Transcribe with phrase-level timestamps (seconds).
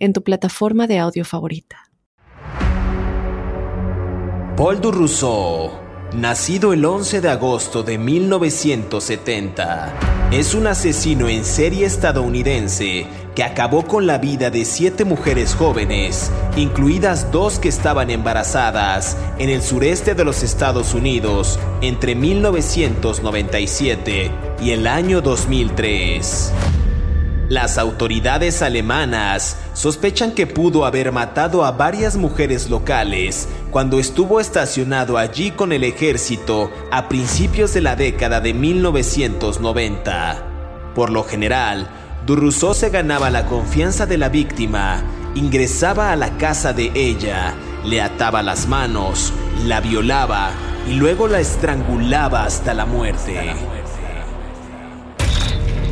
[0.00, 1.76] en tu plataforma de audio favorita.
[4.56, 5.70] Paul du Rousseau,
[6.14, 9.94] nacido el 11 de agosto de 1970,
[10.32, 16.30] es un asesino en serie estadounidense que acabó con la vida de siete mujeres jóvenes,
[16.56, 24.30] incluidas dos que estaban embarazadas, en el sureste de los Estados Unidos entre 1997
[24.60, 26.52] y el año 2003.
[27.50, 35.18] Las autoridades alemanas sospechan que pudo haber matado a varias mujeres locales cuando estuvo estacionado
[35.18, 40.46] allí con el ejército a principios de la década de 1990.
[40.94, 41.88] Por lo general,
[42.24, 45.02] Durruso se ganaba la confianza de la víctima,
[45.34, 47.54] ingresaba a la casa de ella,
[47.84, 49.32] le ataba las manos,
[49.66, 50.52] la violaba
[50.88, 53.79] y luego la estrangulaba hasta la muerte.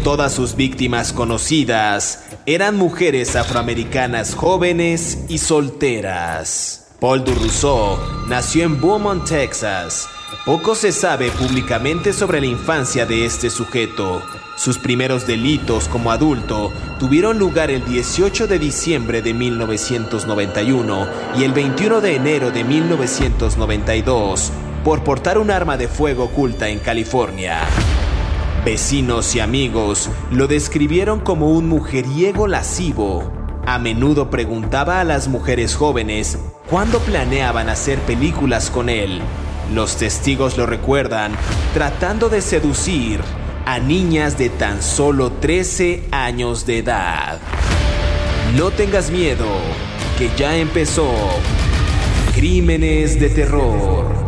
[0.04, 6.86] Todas sus víctimas conocidas eran mujeres afroamericanas jóvenes y solteras.
[7.00, 10.08] Paul Rousseau nació en Beaumont, Texas.
[10.46, 14.22] Poco se sabe públicamente sobre la infancia de este sujeto.
[14.56, 21.06] Sus primeros delitos como adulto tuvieron lugar el 18 de diciembre de 1991
[21.38, 24.52] y el 21 de enero de 1992
[24.84, 27.60] por portar un arma de fuego oculta en California.
[28.64, 33.32] Vecinos y amigos lo describieron como un mujeriego lascivo.
[33.66, 39.20] A menudo preguntaba a las mujeres jóvenes cuándo planeaban hacer películas con él.
[39.72, 41.32] Los testigos lo recuerdan
[41.72, 43.20] tratando de seducir
[43.64, 47.38] a niñas de tan solo 13 años de edad.
[48.56, 49.46] No tengas miedo,
[50.18, 51.10] que ya empezó
[52.34, 54.27] Crímenes de Terror.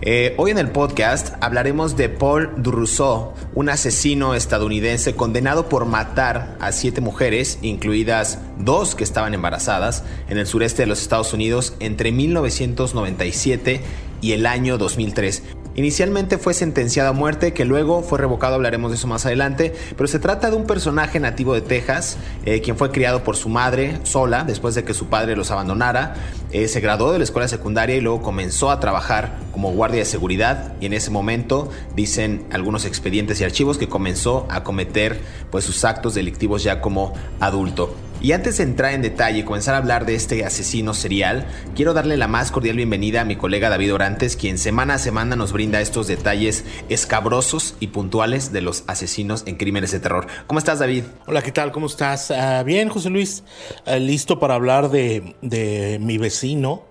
[0.00, 6.56] Eh, hoy en el podcast hablaremos de Paul Rousseau, un asesino estadounidense condenado por matar
[6.60, 11.74] a siete mujeres, incluidas dos que estaban embarazadas, en el sureste de los Estados Unidos
[11.80, 13.80] entre 1997
[14.20, 15.42] y el año 2003.
[15.78, 20.08] Inicialmente fue sentenciado a muerte, que luego fue revocado, hablaremos de eso más adelante, pero
[20.08, 24.00] se trata de un personaje nativo de Texas, eh, quien fue criado por su madre
[24.02, 26.14] sola después de que su padre los abandonara,
[26.50, 30.04] eh, se graduó de la escuela secundaria y luego comenzó a trabajar como guardia de
[30.04, 35.20] seguridad y en ese momento dicen algunos expedientes y archivos que comenzó a cometer
[35.52, 37.94] pues sus actos delictivos ya como adulto.
[38.20, 41.46] Y antes de entrar en detalle y comenzar a hablar de este asesino serial,
[41.76, 45.36] quiero darle la más cordial bienvenida a mi colega David Orantes, quien semana a semana
[45.36, 50.26] nos brinda estos detalles escabrosos y puntuales de los asesinos en crímenes de terror.
[50.48, 51.04] ¿Cómo estás, David?
[51.28, 51.70] Hola, ¿qué tal?
[51.70, 52.32] ¿Cómo estás?
[52.32, 53.44] Ah, bien, José Luis.
[53.86, 56.82] Ah, listo para hablar de, mi vecino,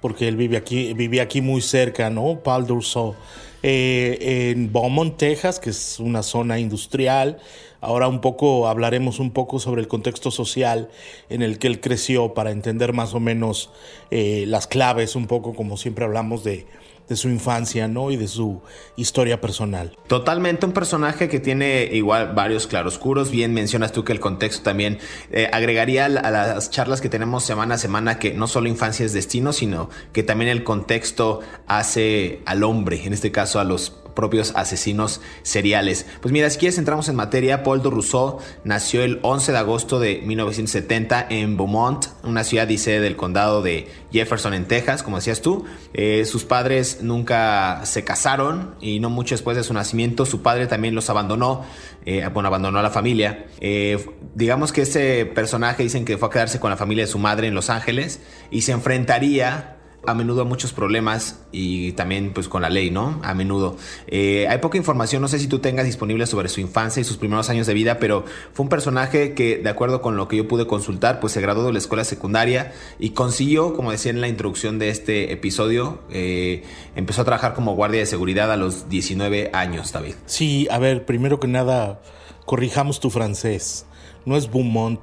[0.00, 2.44] porque él vive aquí, vive aquí muy cerca, ¿no?
[2.44, 3.16] Paul Durso,
[3.64, 7.38] eh, en Beaumont, Texas, que es una zona industrial.
[7.80, 10.90] Ahora un poco hablaremos un poco sobre el contexto social
[11.28, 13.70] en el que él creció para entender más o menos
[14.10, 16.66] eh, las claves, un poco como siempre hablamos de,
[17.12, 18.12] su infancia, ¿no?
[18.12, 18.60] Y de su
[18.94, 19.96] historia personal.
[20.06, 23.32] Totalmente un personaje que tiene igual varios claroscuros.
[23.32, 25.00] Bien mencionas tú que el contexto también
[25.32, 29.12] eh, agregaría a las charlas que tenemos semana a semana que no solo infancia es
[29.12, 34.52] destino, sino que también el contexto hace al hombre, en este caso a los propios
[34.54, 36.04] asesinos seriales.
[36.20, 39.98] Pues mira, si quieres entramos en materia, Paul de Rousseau nació el 11 de agosto
[39.98, 45.40] de 1970 en Beaumont, una ciudad sede del condado de Jefferson en Texas, como decías
[45.40, 45.64] tú.
[45.94, 50.66] Eh, sus padres nunca se casaron y no mucho después de su nacimiento su padre
[50.66, 51.64] también los abandonó,
[52.04, 53.46] eh, bueno, abandonó a la familia.
[53.60, 57.18] Eh, digamos que ese personaje dicen que fue a quedarse con la familia de su
[57.18, 58.20] madre en Los Ángeles
[58.50, 63.20] y se enfrentaría a menudo muchos problemas y también pues con la ley, ¿no?
[63.22, 63.76] A menudo.
[64.06, 67.18] Eh, hay poca información, no sé si tú tengas disponible sobre su infancia y sus
[67.18, 70.48] primeros años de vida, pero fue un personaje que, de acuerdo con lo que yo
[70.48, 74.28] pude consultar, pues se graduó de la escuela secundaria y consiguió, como decía en la
[74.28, 76.64] introducción de este episodio, eh,
[76.96, 80.14] empezó a trabajar como guardia de seguridad a los 19 años, David.
[80.26, 82.00] Sí, a ver, primero que nada,
[82.46, 83.84] corrijamos tu francés.
[84.24, 85.00] No es Beaumont,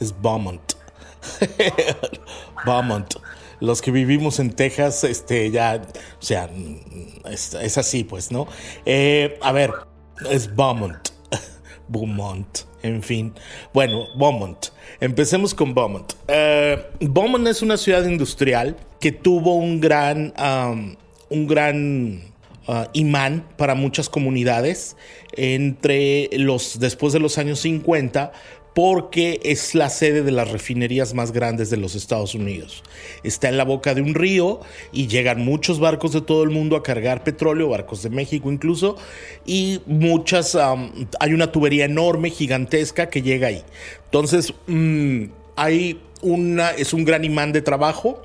[0.00, 0.72] es Beaumont.
[2.66, 3.14] Beaumont
[3.62, 5.80] los que vivimos en Texas, este, ya,
[6.20, 6.50] o sea,
[7.30, 8.48] es, así, pues, ¿no?
[8.84, 9.70] Eh, a ver,
[10.28, 11.10] es Beaumont,
[11.88, 13.32] Beaumont, en fin.
[13.72, 14.66] Bueno, Beaumont.
[15.00, 16.12] Empecemos con Beaumont.
[16.26, 20.34] Eh, Beaumont es una ciudad industrial que tuvo un gran,
[21.30, 22.20] un gran
[22.66, 24.96] uh, imán para muchas comunidades
[25.34, 28.32] entre los después de los años 50
[28.74, 32.82] porque es la sede de las refinerías más grandes de los Estados Unidos.
[33.22, 34.60] Está en la boca de un río
[34.92, 38.96] y llegan muchos barcos de todo el mundo a cargar petróleo, barcos de México incluso,
[39.44, 43.62] y muchas, hay una tubería enorme, gigantesca que llega ahí.
[44.06, 45.24] Entonces, mm,
[45.56, 48.22] hay una, es un gran imán de trabajo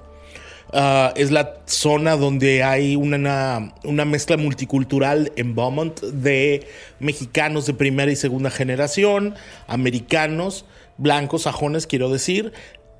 [0.73, 6.67] Ah, es la zona donde hay una, una, mezcla multicultural en Beaumont de
[6.99, 9.35] mexicanos de primera y segunda generación,
[9.67, 10.65] americanos,
[10.97, 12.51] blancos, sajones, quiero decir,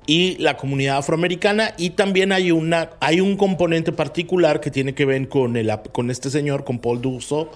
[0.06, 5.04] y la comunidad afroamericana y también hay una hay un componente particular que tiene que
[5.04, 7.50] ver con el con este señor con Paul Dussault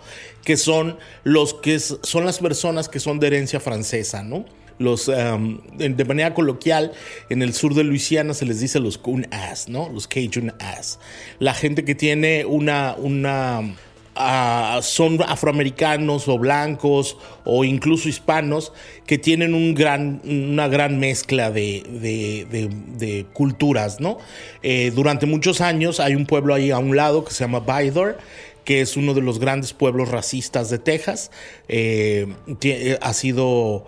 [0.45, 4.45] que son los que son las personas que son de herencia francesa, ¿no?
[4.83, 6.93] Los, de manera coloquial,
[7.31, 9.89] en el sur de Luisiana se les dice los coon ass, ¿no?
[9.89, 10.99] Los Cajun ass.
[11.39, 13.75] La gente que tiene una, una
[14.15, 18.73] ah, son afroamericanos o blancos o incluso hispanos
[19.07, 24.19] que tienen un gran, una gran mezcla de, de, culturas, ¿no?
[24.63, 28.19] Eh, durante muchos años hay un pueblo ahí a un lado que se llama Bydor
[28.65, 31.31] que es uno de los grandes pueblos racistas de Texas.
[31.69, 32.29] Eh,
[33.01, 33.87] ha sido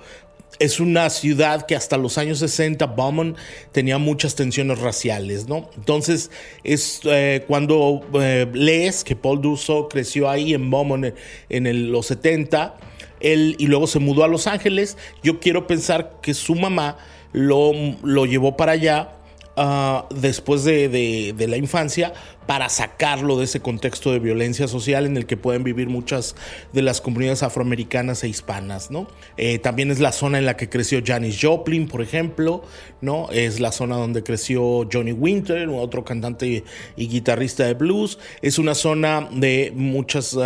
[0.59, 3.37] es una ciudad que hasta los años 60 Beaumont
[3.73, 5.71] tenía muchas tensiones raciales, ¿no?
[5.77, 6.31] Entonces,
[6.63, 11.15] es eh, cuando eh, lees que Paul Dussault creció ahí en Beaumont
[11.49, 12.77] en, los 70,
[13.21, 16.99] él, y luego se mudó a Los Ángeles, yo quiero pensar que su mamá
[17.33, 17.73] lo,
[18.03, 19.17] lo llevó para allá
[19.57, 22.13] ah, después de, de, la infancia
[22.47, 26.37] para sacarlo de ese contexto de violencia social en el que pueden vivir muchas
[26.73, 29.07] de las comunidades afroamericanas e hispanas, ¿no?
[29.37, 32.63] Eh, también es la zona en la que creció Janis Joplin, por ejemplo,
[33.01, 33.29] ¿no?
[33.31, 36.65] Es la zona donde creció Johnny Winter, otro cantante
[36.97, 38.19] y guitarrista de blues.
[38.43, 40.37] Es una zona de muchas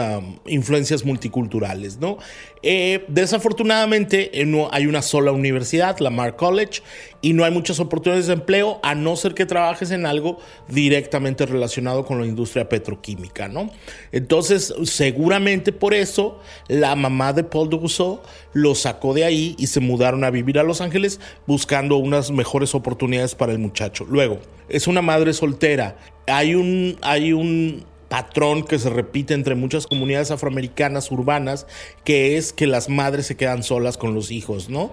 [0.47, 2.19] influencias multiculturales, ¿no?
[2.63, 6.83] Eh, desafortunadamente eh, no hay una sola universidad, la Mark College,
[7.21, 11.47] y no hay muchas oportunidades de empleo a no ser que trabajes en algo directamente
[11.47, 13.71] relacionado con la industria petroquímica, ¿no?
[14.13, 19.81] Entonces, seguramente por eso la mamá de Paul Dussault lo sacó de ahí y se
[19.81, 24.07] mudaron a vivir a Los Ángeles buscando unas mejores oportunidades para el muchacho.
[24.09, 24.39] Luego,
[24.69, 25.97] es una madre soltera.
[26.27, 31.67] Hay un, hay un patrón que se repite entre muchas comunidades afroamericanas urbanas,
[32.05, 34.91] que es que las madres se quedan solas con los hijos, ¿no?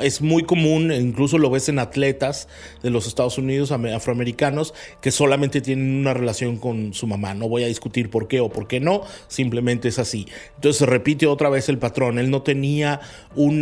[0.00, 2.48] Es muy común, incluso lo ves en atletas
[2.82, 7.34] de los Estados Unidos afroamericanos, que solamente tienen una relación con su mamá.
[7.34, 10.26] No voy a discutir por qué o por qué no, simplemente es así.
[10.54, 12.18] Entonces se repite otra vez el patrón.
[12.18, 13.00] Él no tenía
[13.36, 13.60] un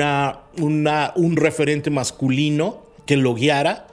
[1.37, 3.89] referente masculino que lo guiara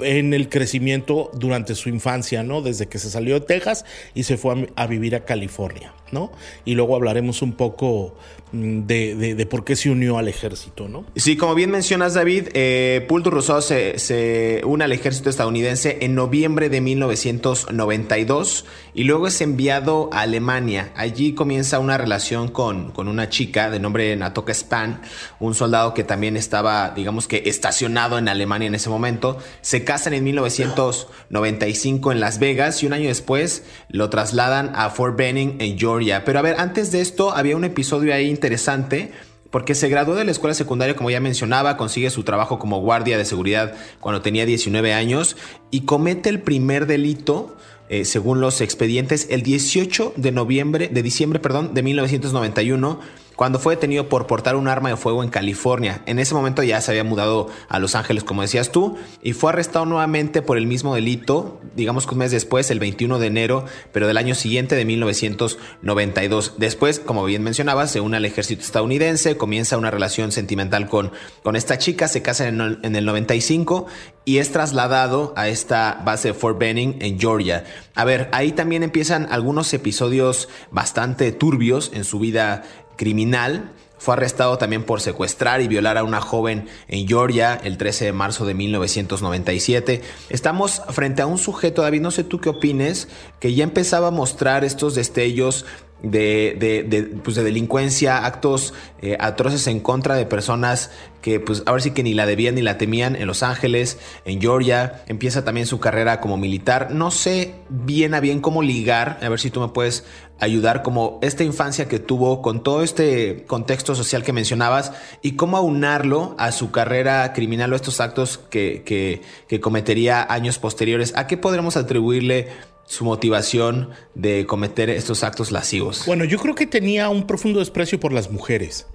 [0.00, 2.62] en el crecimiento durante su infancia, ¿no?
[2.62, 3.84] Desde que se salió de Texas
[4.14, 6.32] y se fue a, vivir a California, ¿no?
[6.64, 8.14] Y luego hablaremos un poco
[8.52, 11.04] Mm, de, por qué se unió al ejército, ¿no?
[11.16, 16.80] Sí, como bien mencionas, David, eh, Rousseau se, une al ejército estadounidense en noviembre de
[16.80, 18.64] 1992
[18.94, 20.92] y luego es enviado a Alemania.
[20.96, 25.02] Allí comienza una relación con, con una chica de nombre Natoka Span,
[25.40, 29.38] un soldado que también estaba, digamos que, estacionado en Alemania en ese momento.
[29.60, 35.18] Se casan en 1995 en Las Vegas y un año después lo trasladan a Fort
[35.18, 36.24] Benning en Georgia.
[36.24, 39.10] Pero a ver, antes de esto había un episodio ahí interesante
[39.50, 43.16] porque se graduó de la escuela secundaria, como ya mencionaba, consigue su trabajo como guardia
[43.18, 45.36] de seguridad cuando tenía 19 años
[45.70, 47.56] y comete el primer delito,
[47.88, 53.00] eh, según los expedientes, el 18 de noviembre, de diciembre, perdón, de 1991
[53.38, 56.02] cuando fue detenido por portar un arma de fuego en California.
[56.06, 59.52] En ese momento ya se había mudado a Los Ángeles, como decías tú, y fue
[59.52, 63.64] arrestado nuevamente por el mismo delito, digamos que un mes después, el 21 de enero,
[63.92, 66.54] pero del año siguiente de 1992.
[66.58, 71.12] Después, como bien mencionabas, se une al ejército estadounidense, comienza una relación sentimental con,
[71.44, 73.86] con esta chica, se casa en el, en el 95
[74.24, 77.62] y es trasladado a esta base de Fort Benning en Georgia.
[77.94, 82.64] A ver, ahí también empiezan algunos episodios bastante turbios en su vida
[82.98, 83.72] criminal.
[83.96, 88.12] Fue arrestado también por secuestrar y violar a una joven en Georgia el 13 de
[88.12, 90.02] marzo de 1997.
[90.28, 93.08] Estamos frente a un sujeto, David, no sé tú qué opines,
[93.40, 95.64] que ya empezaba a mostrar estos destellos
[96.02, 100.90] de, de, pues de delincuencia, actos eh, atroces en contra de personas
[101.20, 104.40] que pues ahora sí que ni la debían ni la temían en Los Ángeles, en
[104.40, 106.90] Georgia, empieza también su carrera como militar.
[106.92, 110.04] No sé bien a bien cómo ligar, a ver si tú me puedes
[110.40, 115.56] ayudar como esta infancia que tuvo con todo este contexto social que mencionabas y cómo
[115.56, 121.12] aunarlo a su carrera criminal o estos actos que, que, que cometería años posteriores.
[121.16, 122.48] ¿A qué podremos atribuirle
[122.86, 126.04] su motivación de cometer estos actos lascivos?
[126.06, 128.86] Bueno, yo creo que tenía un profundo desprecio por las mujeres.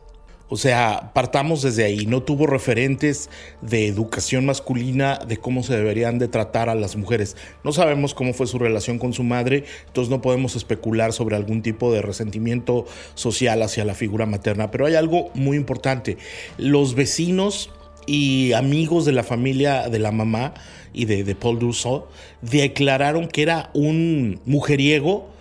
[0.53, 2.05] O sea, partamos desde ahí.
[2.05, 3.31] No tuvo referentes
[3.63, 7.35] de educación masculina de cómo se deberían de tratar a las mujeres.
[7.63, 11.63] No sabemos cómo fue su relación con su madre, entonces no podemos especular sobre algún
[11.63, 14.69] tipo de resentimiento social hacia la figura materna.
[14.69, 16.19] Pero hay algo muy importante.
[16.59, 17.71] Los vecinos
[18.05, 20.53] y amigos de la familia de la mamá
[20.93, 22.05] y de, Paul Dussault
[22.43, 25.31] declararon que era un mujeriego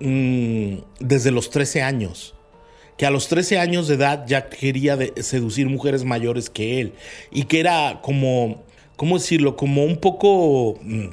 [0.00, 2.33] mm, desde los 13 años.
[2.96, 6.92] Que a los 13 años de edad ya quería seducir mujeres mayores que él.
[7.30, 8.62] Y que era como,
[8.96, 9.56] ¿cómo decirlo?
[9.56, 10.78] Como un poco...
[10.82, 11.08] Mm,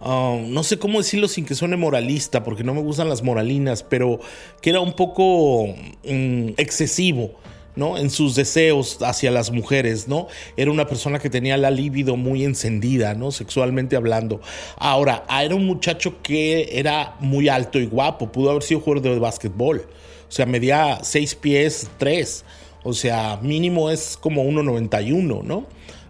[0.00, 3.82] um, no sé cómo decirlo sin que suene moralista, porque no me gustan las moralinas,
[3.82, 4.20] pero
[4.60, 5.66] que era un poco
[6.04, 7.36] mm, excesivo
[7.76, 7.98] ¿no?
[7.98, 10.26] En sus deseos hacia las mujeres, ¿no?
[10.56, 13.30] Era una persona que tenía la libido muy encendida, ¿no?
[13.30, 14.40] Sexualmente hablando.
[14.76, 19.18] Ahora, era un muchacho que era muy alto y guapo, pudo haber sido jugador de
[19.18, 19.86] básquetbol.
[20.28, 22.44] O sea, medía 6 pies 3.
[22.82, 25.66] O sea, mínimo es como 1,91, ¿no?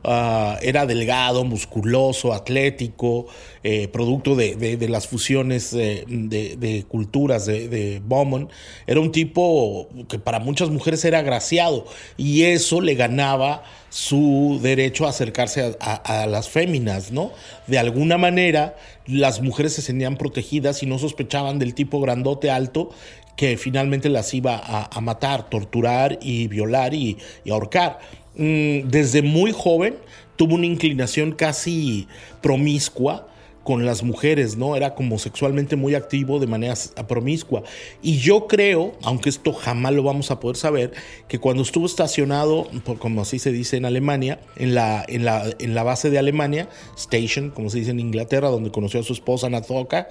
[0.09, 3.27] Ah, era delgado, musculoso, atlético,
[3.65, 8.49] eh, producto de, las fusiones eh, de, culturas de, de Bowman.
[8.87, 13.65] Era un tipo que para muchas mujeres era agraciado y eso le ganaba
[13.97, 17.33] su derecho a acercarse a, las féminas, ¿no?
[17.67, 22.91] De alguna manera, las mujeres se sentían protegidas y no sospechaban del tipo grandote alto
[23.37, 27.19] que finalmente las iba a, matar, torturar y violar y
[27.51, 27.99] ahorcar.
[28.37, 29.97] Mm, desde muy joven
[30.37, 32.07] tuvo una inclinación casi
[32.43, 33.29] promiscua
[33.67, 34.77] con las mujeres, ¿no?
[34.77, 36.75] Era como sexualmente muy activo de manera
[37.09, 37.65] promiscua.
[38.01, 40.93] Y yo creo, aunque esto jamás lo vamos a poder saber,
[41.27, 42.69] que cuando estuvo estacionado,
[43.01, 46.69] como así se dice en Alemania, en la, en la, en la base de Alemania,
[46.97, 50.07] Station, como se dice en Inglaterra, donde conoció a su esposa Nazoka,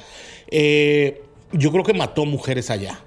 [0.52, 1.22] eh,
[1.54, 3.00] yo creo que mató mujeres allá.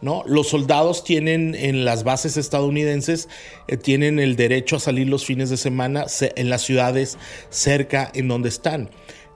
[0.00, 0.22] ¿No?
[0.26, 3.28] Los soldados tienen en las bases estadounidenses,
[3.66, 7.18] eh, tienen el derecho a salir los fines de semana en las ciudades
[7.50, 8.90] cerca en donde están.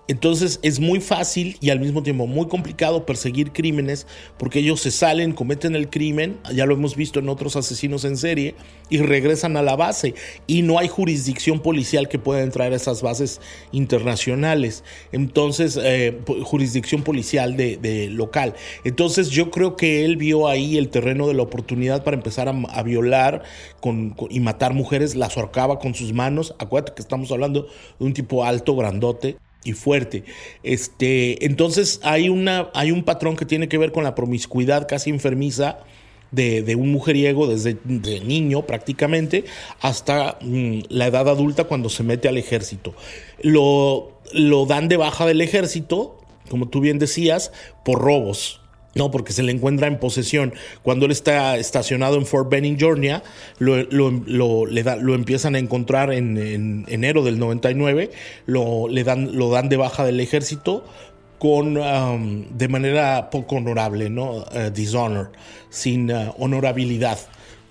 [0.08, 4.06] Entonces es muy fácil y al mismo tiempo muy complicado perseguir crímenes
[4.36, 8.16] porque ellos se salen, cometen el crimen, ya lo hemos visto en otros asesinos en
[8.16, 8.56] serie,
[8.90, 10.14] y regresan a la base.
[10.46, 13.40] Y no hay jurisdicción policial que pueda entrar a esas bases
[13.70, 14.82] internacionales.
[15.12, 18.54] Entonces, eh, jurisdicción policial de, local.
[18.84, 22.82] Entonces yo creo que él vio ahí el terreno de la oportunidad para empezar a,
[22.82, 23.44] violar
[24.28, 26.54] y matar mujeres, las ahorcaba con sus manos.
[26.58, 27.68] Acuérdate que estamos hablando
[27.98, 30.24] de un tipo alto, grandote y fuerte.
[30.62, 35.10] Este, entonces hay, una, hay un patrón que tiene que ver con la promiscuidad casi
[35.10, 35.78] enfermiza
[36.32, 39.44] de, un mujeriego desde de niño prácticamente
[39.80, 42.94] hasta mm, la edad adulta cuando se mete al ejército.
[43.42, 47.52] Lo, lo dan de baja del ejército, como tú bien decías,
[47.84, 48.61] por robos.
[48.94, 50.52] No, porque se le encuentra en posesión.
[50.82, 53.22] Cuando él está estacionado en Fort Benning, Georgia,
[53.58, 58.10] lo, lo, le da, lo empiezan a encontrar en, enero del 99,
[58.46, 60.84] lo, le dan, lo dan de baja del ejército
[61.38, 64.44] con, um, de manera poco honorable, ¿no?
[64.44, 65.32] Uh, dishonor,
[65.70, 67.18] sin uh, honorabilidad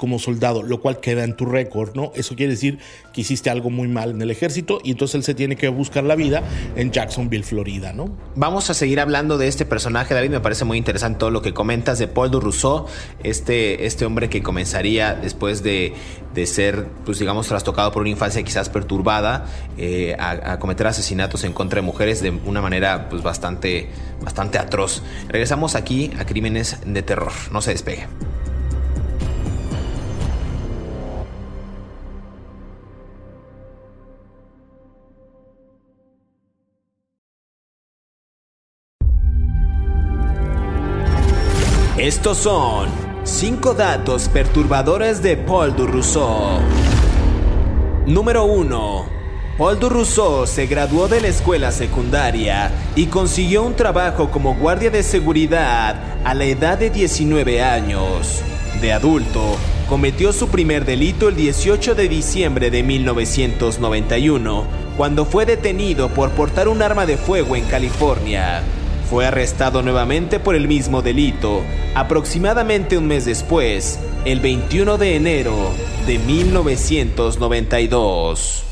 [0.01, 2.11] como soldado, lo cual queda en tu récord, ¿no?
[2.15, 2.79] Eso quiere decir
[3.13, 6.03] que hiciste algo muy mal en el ejército y entonces él se tiene que buscar
[6.03, 6.41] la vida
[6.75, 8.09] en Jacksonville, Florida, ¿no?
[8.35, 11.53] Vamos a seguir hablando de este personaje, David, me parece muy interesante todo lo que
[11.53, 12.87] comentas de Paul de Rousseau,
[13.21, 15.93] este, este hombre que comenzaría después de,
[16.33, 19.45] de ser, pues digamos, trastocado por una infancia quizás perturbada,
[19.77, 23.87] eh, a, a, cometer asesinatos en contra de mujeres de una manera pues bastante,
[24.23, 25.03] bastante atroz.
[25.27, 28.07] Regresamos aquí a Crímenes de Terror, no se despegue.
[42.01, 42.89] Estos son
[43.25, 46.59] 5 datos perturbadores de Paul Rousseau.
[48.07, 49.05] Número 1.
[49.55, 55.03] Paul Rousseau se graduó de la escuela secundaria y consiguió un trabajo como guardia de
[55.03, 58.41] seguridad a la edad de 19 años.
[58.81, 59.55] De adulto,
[59.87, 64.63] cometió su primer delito el 18 de diciembre de 1991,
[64.97, 68.63] cuando fue detenido por portar un arma de fuego en California.
[69.11, 71.63] Fue arrestado nuevamente por el mismo delito,
[71.95, 75.73] aproximadamente un mes después, el 21 de enero
[76.07, 78.63] de 1992.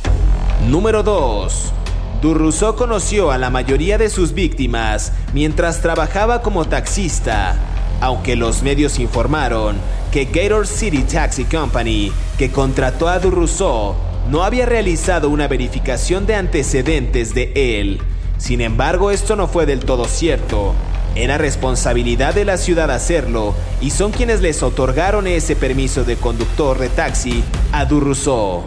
[0.69, 1.73] Número 2.
[2.21, 7.57] Durruso conoció a la mayoría de sus víctimas mientras trabajaba como taxista,
[7.99, 9.75] aunque los medios informaron
[10.09, 13.97] que Gator City Taxi Company, que contrató a Durruso,
[14.29, 17.99] no había realizado una verificación de antecedentes de él
[18.39, 20.73] sin embargo, esto no fue del todo cierto.
[21.13, 26.79] Era responsabilidad de la ciudad hacerlo y son quienes les otorgaron ese permiso de conductor
[26.79, 27.43] de taxi
[27.73, 28.63] a Durruso.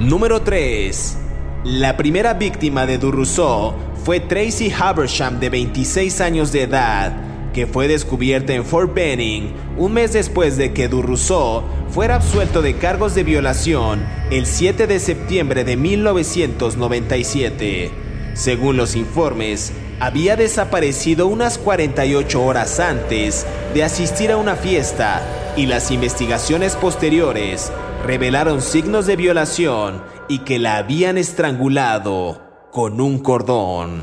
[0.00, 1.18] Número 3.
[1.64, 7.12] La primera víctima de Durruso fue Tracy Habersham de 26 años de edad,
[7.52, 12.76] que fue descubierta en Fort Benning un mes después de que Durruso fuera absuelto de
[12.76, 18.03] cargos de violación el 7 de septiembre de 1997.
[18.34, 25.22] Según los informes, había desaparecido unas 48 horas antes de asistir a una fiesta
[25.56, 27.70] y las investigaciones posteriores
[28.04, 34.02] revelaron signos de violación y que la habían estrangulado con un cordón.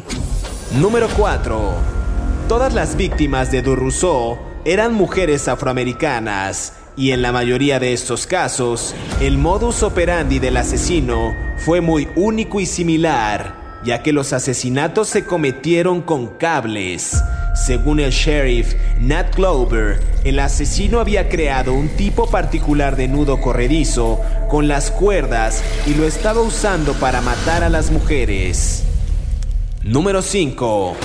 [0.80, 1.74] Número 4.
[2.48, 8.96] Todas las víctimas de Durruso eran mujeres afroamericanas y en la mayoría de estos casos
[9.20, 15.26] el modus operandi del asesino fue muy único y similar ya que los asesinatos se
[15.26, 17.22] cometieron con cables.
[17.56, 24.22] Según el sheriff Nat Glover, el asesino había creado un tipo particular de nudo corredizo
[24.50, 28.84] con las cuerdas y lo estaba usando para matar a las mujeres.
[29.84, 30.96] Número 5.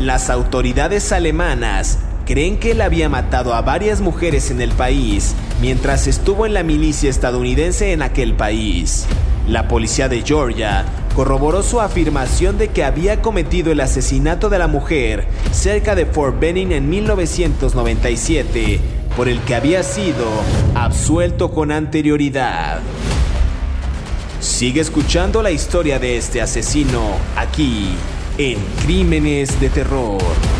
[0.00, 6.06] Las autoridades alemanas creen que él había matado a varias mujeres en el país mientras
[6.06, 9.06] estuvo en la milicia estadounidense en aquel país.
[9.48, 14.68] La policía de Georgia corroboró su afirmación de que había cometido el asesinato de la
[14.68, 18.80] mujer cerca de Fort Benning en 1997,
[19.16, 20.26] por el que había sido
[20.74, 22.80] absuelto con anterioridad.
[24.40, 27.02] Sigue escuchando la historia de este asesino
[27.36, 27.90] aquí
[28.38, 30.59] en Crímenes de Terror.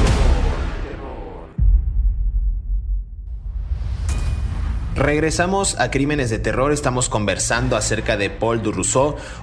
[5.00, 8.70] Regresamos a Crímenes de Terror, estamos conversando acerca de Paul du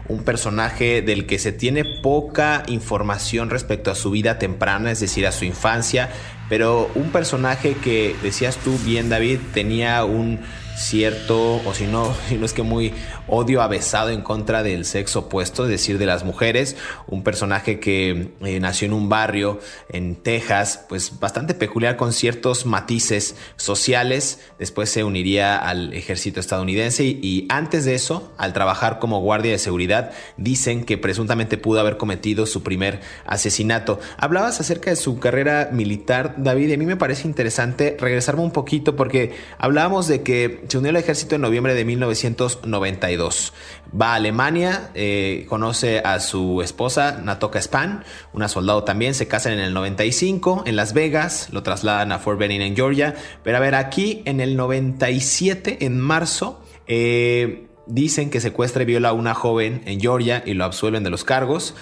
[0.07, 5.25] un personaje del que se tiene poca información respecto a su vida temprana, es decir,
[5.25, 6.11] a su infancia,
[6.47, 10.41] pero un personaje que, decías tú bien David, tenía un
[10.77, 12.93] cierto, o si no, si no es que muy
[13.27, 16.75] odio avesado en contra del sexo opuesto, es decir, de las mujeres.
[17.07, 19.59] Un personaje que eh, nació en un barrio
[19.89, 24.39] en Texas, pues bastante peculiar con ciertos matices sociales.
[24.59, 29.59] Después se uniría al ejército estadounidense y, antes de eso, al trabajar como guardia de
[29.59, 33.99] seguridad, dicen que presuntamente pudo haber cometido su primer asesinato.
[34.17, 38.51] Hablabas acerca de su carrera militar, David, y a mí me parece interesante regresarme un
[38.51, 43.53] poquito porque hablábamos de que se unió al ejército en noviembre de 1992.
[43.99, 48.03] Va a Alemania, eh, conoce a su esposa Natoka Span,
[48.33, 52.39] una soldado también, se casan en el 95 en Las Vegas, lo trasladan a Fort
[52.39, 58.41] Benning en Georgia, pero a ver, aquí en el 97, en marzo, eh, dicen que
[58.41, 61.75] secuestra y viola a una joven en Georgia y lo absuelven de los cargos.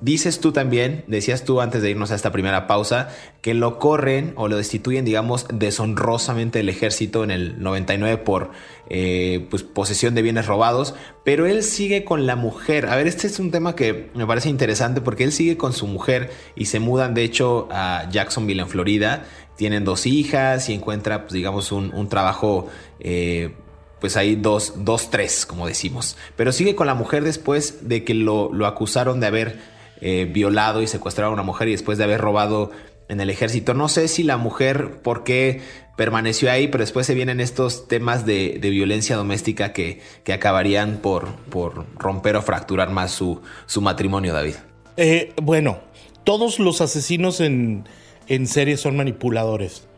[0.00, 3.08] Dices tú también, decías tú antes de irnos a esta primera pausa,
[3.42, 8.52] que lo corren o lo destituyen, digamos, deshonrosamente del ejército en el 99 por
[8.90, 12.86] eh, pues, posesión de bienes robados, pero él sigue con la mujer.
[12.86, 15.88] A ver, este es un tema que me parece interesante porque él sigue con su
[15.88, 19.24] mujer y se mudan, de hecho, a Jacksonville, en Florida.
[19.56, 22.68] Tienen dos hijas y encuentra, pues, digamos, un, trabajo...
[23.00, 23.52] Eh,
[24.00, 26.16] pues ahí dos, dos, tres, como decimos.
[26.36, 29.58] Pero sigue con la mujer después de que lo, lo acusaron de haber
[30.00, 32.70] eh, violado y secuestrado a una mujer y después de haber robado
[33.08, 33.74] en el ejército.
[33.74, 35.60] No sé si la mujer, por qué
[35.96, 41.34] permaneció ahí, pero después se vienen estos temas de, violencia doméstica que, que acabarían por,
[41.50, 44.54] por, romper o fracturar más su, su matrimonio, David.
[44.96, 45.80] Eh, bueno,
[46.24, 47.84] todos los asesinos en,
[48.28, 49.88] en serie son manipuladores,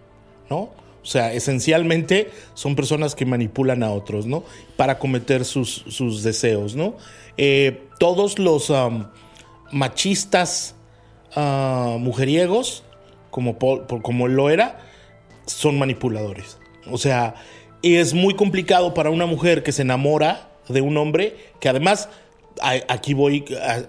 [0.48, 0.70] ¿no?
[1.02, 4.44] O sea, esencialmente son personas que manipulan a otros, ¿no?
[4.76, 6.96] Para cometer sus, sus deseos, ¿no?
[7.36, 8.70] Eh, todos los
[9.72, 10.74] machistas
[11.36, 12.84] uh, mujeriegos,
[13.30, 14.80] como, como lo era,
[15.46, 16.58] son manipuladores.
[16.90, 17.34] O sea,
[17.82, 22.08] es muy complicado para una mujer que se enamora de un hombre que además
[22.88, 23.44] aquí voy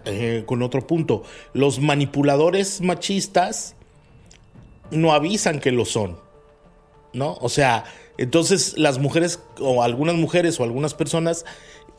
[0.05, 1.23] eh, con otro punto.
[1.53, 3.75] Los manipuladores machistas
[4.91, 6.19] no avisan que lo son.
[7.13, 7.33] ¿No?
[7.41, 7.83] O sea,
[8.17, 11.43] entonces las mujeres o algunas mujeres o algunas personas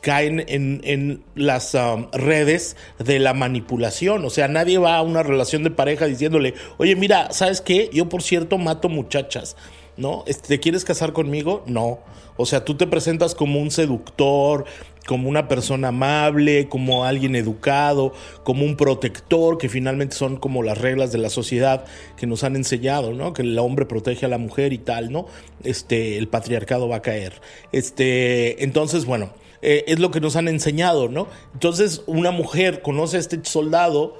[0.03, 4.25] caen en, las um, redes de la manipulación.
[4.25, 7.89] O sea, nadie va a una relación de pareja diciéndole, oye, mira, ¿sabes qué?
[7.93, 9.55] Yo, por cierto, mato muchachas.
[9.95, 10.23] ¿No?
[10.25, 11.63] Este, ¿Te quieres casar conmigo?
[11.67, 11.99] No.
[12.35, 14.65] O sea, tú te presentas como un seductor,
[15.05, 18.11] como una persona amable, como alguien educado,
[18.43, 21.85] como un protector, que finalmente son como las reglas de la sociedad
[22.17, 23.33] que nos han enseñado, ¿no?
[23.33, 25.27] Que el hombre protege a la mujer y tal, ¿no?
[25.63, 27.39] Este, el patriarcado va a caer.
[27.71, 29.29] Este, entonces, bueno,
[29.63, 31.27] eh, es lo que nos han enseñado, ¿no?
[31.53, 34.19] Entonces una mujer conoce a este soldado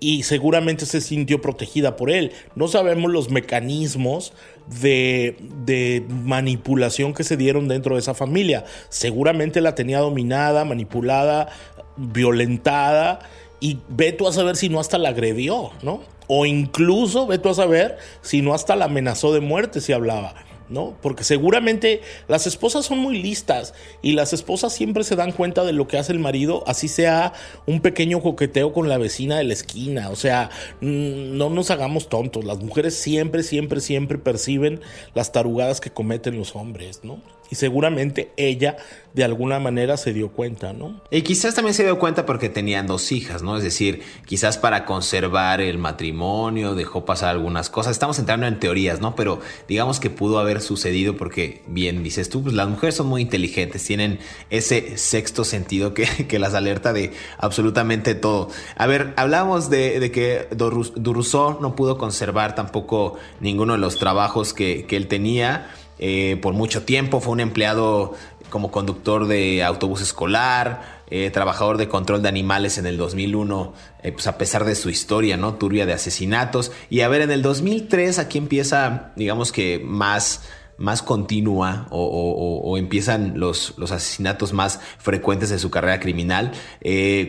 [0.00, 2.32] y seguramente se sintió protegida por él.
[2.56, 4.32] No sabemos los mecanismos
[4.80, 8.64] de, de, manipulación que se dieron dentro de esa familia.
[8.88, 11.50] Seguramente la tenía dominada, manipulada,
[11.96, 13.20] violentada
[13.60, 16.00] y ve tú a saber si no hasta la agredió, ¿no?
[16.26, 20.34] O incluso ve tú a saber si no hasta la amenazó de muerte si hablaba.
[20.70, 20.96] ¿No?
[21.02, 25.72] Porque seguramente las esposas son muy listas y las esposas siempre se dan cuenta de
[25.72, 27.32] lo que hace el marido, así sea
[27.66, 30.10] un pequeño coqueteo con la vecina de la esquina.
[30.10, 32.44] O sea, mm, no nos hagamos tontos.
[32.44, 34.80] Las mujeres siempre, siempre, siempre perciben
[35.14, 37.20] las tarugadas que cometen los hombres, ¿no?
[37.50, 38.76] Y seguramente ella
[39.12, 41.00] de alguna manera se dio cuenta, ¿no?
[41.10, 43.56] Y quizás también se dio cuenta porque tenían dos hijas, ¿no?
[43.56, 47.92] Es decir, quizás para conservar el matrimonio dejó pasar algunas cosas.
[47.92, 49.16] Estamos entrando en teorías, ¿no?
[49.16, 53.22] Pero digamos que pudo haber sucedido porque, bien dices tú, pues las mujeres son muy
[53.22, 58.48] inteligentes, tienen ese sexto sentido que, que las alerta de absolutamente todo.
[58.76, 64.86] A ver, hablamos de, que Durusó no pudo conservar tampoco ninguno de los trabajos que,
[64.86, 65.68] que él tenía.
[66.02, 68.14] Eh, por mucho tiempo, fue un empleado
[68.48, 74.10] como conductor de autobús escolar, eh, trabajador de control de animales en el 2001, eh,
[74.10, 75.54] pues a pesar de su historia, ¿no?
[75.54, 76.72] Turbia de asesinatos.
[76.88, 80.42] Y a ver, en el 2003 aquí empieza, digamos que más
[80.78, 86.52] más continua o, empiezan los, los, asesinatos más frecuentes de su carrera criminal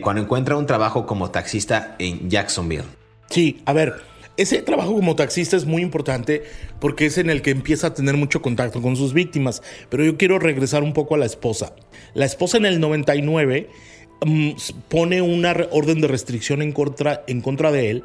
[0.00, 2.86] cuando encuentra un trabajo como taxista en Jacksonville.
[3.28, 4.00] Sí, a ver,
[4.42, 6.42] ese trabajo como taxista es muy importante
[6.80, 9.62] porque es en el que empieza a tener mucho contacto con sus víctimas.
[9.88, 11.74] Pero yo quiero regresar un poco a la esposa.
[12.14, 13.68] La esposa en el 99
[14.24, 14.50] mm,
[14.88, 18.04] pone una orden de restricción en contra, en contra de él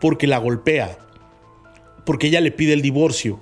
[0.00, 0.98] porque la golpea,
[2.04, 3.40] porque ella le pide el divorcio.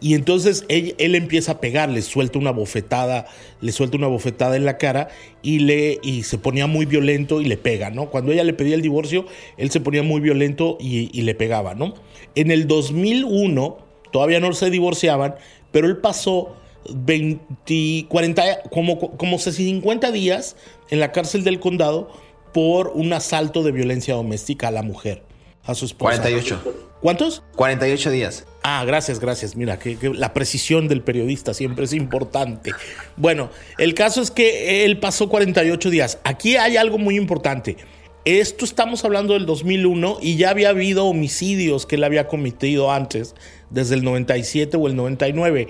[0.00, 3.26] Y entonces él, empieza a pegar, le suelta una bofetada,
[3.60, 5.08] le suelta una bofetada en la cara
[5.42, 8.10] y, le, y se ponía muy violento y le pega, ¿no?
[8.10, 11.94] Cuando ella le pedía el divorcio, él se ponía muy violento y, le pegaba, ¿no?
[12.34, 13.78] En el 2001,
[14.12, 15.36] todavía no se divorciaban,
[15.72, 16.54] pero él pasó
[16.94, 20.56] 20, 40, como, como 50 días
[20.90, 22.10] en la cárcel del condado
[22.52, 25.22] por un asalto de violencia doméstica a la mujer,
[25.64, 26.20] a su esposa.
[26.20, 26.85] 48.
[27.00, 27.42] ¿Cuántos?
[27.56, 28.46] 48 días.
[28.62, 29.54] Ah, gracias, gracias.
[29.54, 32.72] Mira, que, la precisión del periodista siempre es importante.
[33.16, 36.18] Bueno, el caso es que él pasó 48 días.
[36.24, 37.76] Aquí hay algo muy importante.
[38.24, 43.36] Esto estamos hablando del 2001 y ya había habido homicidios que él había cometido antes,
[43.70, 45.68] desde el 97 o el 99,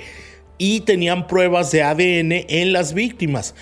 [0.57, 3.55] y tenían pruebas de ADN en las víctimas.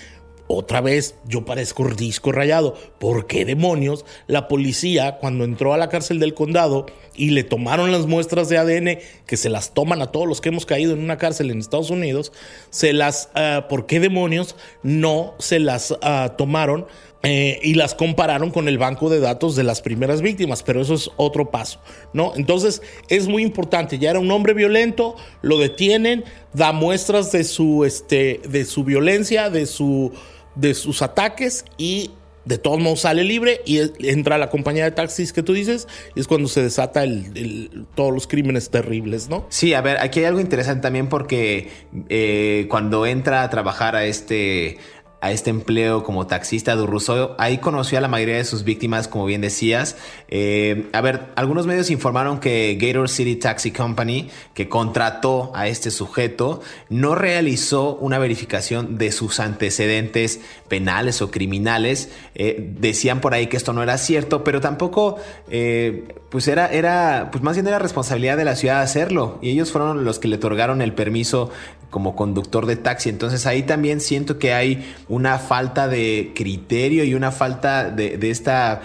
[0.47, 2.75] Otra vez yo parezco disco rayado.
[2.99, 7.91] ¿Por qué demonios la policía cuando entró a la cárcel del condado y le tomaron
[7.91, 11.03] las muestras de ADN que se las toman a todos los que hemos caído en
[11.03, 12.31] una cárcel en Estados Unidos,
[12.69, 16.85] se las, ah, ¿por qué demonios no se las ah, tomaron
[17.27, 20.93] eh, y las compararon con el banco de datos de las primeras víctimas, pero eso
[20.93, 21.79] es otro paso,
[22.13, 22.33] ¿no?
[22.35, 27.83] Entonces es muy importante, ya era un hombre violento, lo detienen, da muestras de su,
[27.83, 30.11] este, de su violencia, de su
[30.55, 32.11] de sus ataques y
[32.45, 35.87] de todos modos sale libre y entra a la compañía de taxis que tú dices
[36.15, 39.45] y es cuando se desata el, todos los crímenes terribles, ¿no?
[39.49, 41.69] Sí, a ver, aquí hay algo interesante también porque
[42.09, 44.77] eh, cuando entra a trabajar a este
[45.25, 47.31] a este empleo como taxista de Rousseau.
[47.39, 49.97] Ahí conoció a la mayoría de sus víctimas, como bien decías.
[50.27, 55.89] Eh, a ver, algunos medios informaron que Gator City Taxi Company, que contrató a este
[55.89, 62.09] sujeto, no realizó una verificación de sus antecedentes penales o criminales.
[62.35, 65.17] Eh, decían por ahí que esto no era cierto, pero tampoco,
[65.49, 69.39] eh, pues era, era, pues más bien era responsabilidad de la ciudad hacerlo.
[69.41, 71.49] Y ellos fueron los que le otorgaron el permiso
[71.95, 73.07] como conductor de taxi.
[73.07, 78.81] Entonces ahí también siento que hay una falta de criterio y una falta de, esta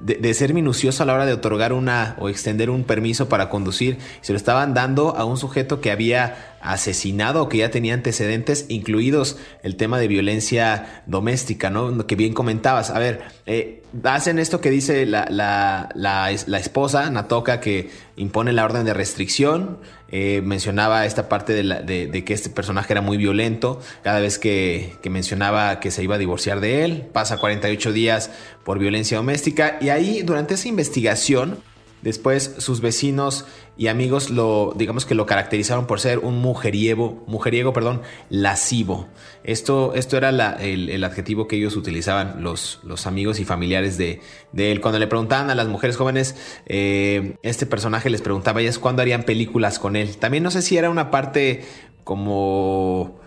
[0.00, 3.98] de, ser minucioso a la hora de otorgar una o extender un permiso para conducir.
[4.20, 9.36] Se lo estaban dando a un sujeto que había asesinado que ya tenía antecedentes, incluidos
[9.62, 12.06] el tema de violencia doméstica, ¿no?
[12.06, 12.90] Que bien comentabas.
[12.90, 18.64] A ver, eh, hacen esto que dice la, la, la, esposa, Natoka, que impone la
[18.64, 19.78] orden de restricción.
[20.08, 23.80] Eh, mencionaba esta parte de, de, que este personaje era muy violento.
[24.02, 28.30] Cada vez que, que, mencionaba que se iba a divorciar de él, pasa 48 días
[28.64, 29.78] por violencia doméstica.
[29.80, 31.58] Y ahí, durante esa investigación,
[32.02, 37.72] Después sus vecinos y amigos lo, digamos que lo caracterizaron por ser un mujeriego, mujeriego,
[37.72, 39.08] perdón, lascivo.
[39.44, 44.20] Esto, esto era el, adjetivo que ellos utilizaban, los, los amigos y familiares de,
[44.56, 44.80] él.
[44.80, 46.34] Cuando le preguntaban a las mujeres jóvenes,
[46.66, 50.16] eh, este personaje les preguntaba ellas cuándo harían películas con él.
[50.16, 51.64] También no sé si era una parte
[52.02, 53.21] como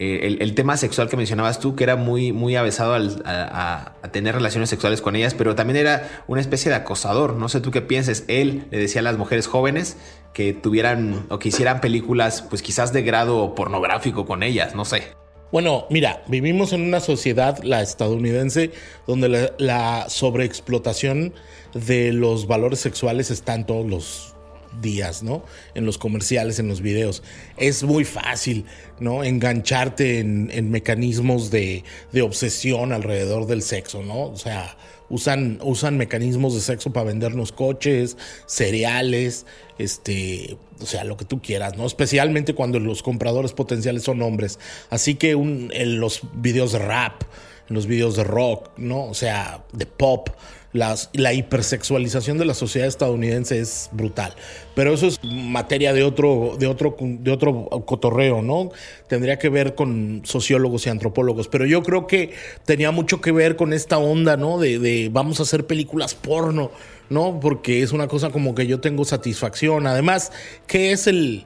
[0.00, 4.70] eh, el, tema sexual que mencionabas tú, que era muy, muy avesado a, tener relaciones
[4.70, 7.34] sexuales con ellas, pero también era una especie de acosador.
[7.34, 8.24] No sé tú qué pienses.
[8.28, 9.96] Él le decía a las mujeres jóvenes
[10.32, 15.08] que tuvieran o que hicieran películas, pues quizás de grado pornográfico con ellas, no sé.
[15.50, 18.70] Bueno, mira, vivimos en una sociedad, la estadounidense,
[19.06, 21.34] donde la, la sobreexplotación
[21.74, 24.37] de los valores sexuales está en todos los
[24.80, 25.44] días, ¿no?
[25.74, 27.22] En los comerciales, en los videos.
[27.56, 28.64] Es muy fácil,
[29.00, 29.24] ¿no?
[29.24, 31.84] Engancharte en, mecanismos de,
[32.22, 34.24] obsesión alrededor del sexo, ¿no?
[34.24, 34.76] O sea,
[35.08, 39.46] usan, usan mecanismos de sexo para vendernos coches, cereales,
[39.78, 41.86] este, o sea, lo que tú quieras, ¿no?
[41.86, 44.58] Especialmente cuando los compradores potenciales son hombres.
[44.90, 47.22] Así que un, en los videos de rap,
[47.68, 49.04] en los videos de rock, ¿no?
[49.04, 50.30] O sea, de pop,
[50.78, 54.34] la hipersexualización de la sociedad estadounidense es brutal.
[54.74, 58.70] Pero eso es materia de otro, de otro, de otro cotorreo, ¿no?
[59.08, 61.48] Tendría que ver con sociólogos y antropólogos.
[61.48, 62.32] Pero yo creo que
[62.64, 64.58] tenía mucho que ver con esta onda, ¿no?
[64.58, 66.70] De, de vamos a hacer películas porno,
[67.10, 67.40] ¿no?
[67.40, 69.86] Porque es una cosa como que yo tengo satisfacción.
[69.86, 70.32] Además,
[70.66, 71.44] ¿qué es el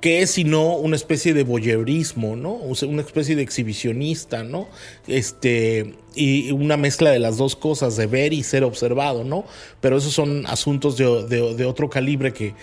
[0.00, 2.52] ¿Qué es sino una especie de voyeurismo, ¿no?
[2.54, 4.66] una especie de exhibicionista, ¿no?
[5.06, 9.44] Este, y una mezcla de las dos cosas, de ver y ser observado, ¿no?
[9.80, 12.54] Pero esos son asuntos de, otro calibre que,